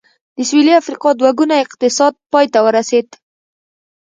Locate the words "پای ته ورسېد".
2.31-3.07